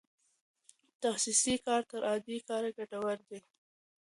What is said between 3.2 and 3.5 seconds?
دی.